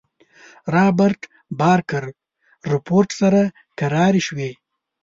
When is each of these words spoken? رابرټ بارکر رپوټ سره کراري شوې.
رابرټ 0.75 1.21
بارکر 1.59 2.03
رپوټ 2.71 3.07
سره 3.19 3.41
کراري 3.79 4.21
شوې. 4.27 4.51